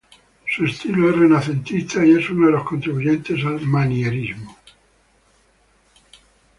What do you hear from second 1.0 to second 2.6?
es renacentista y es uno de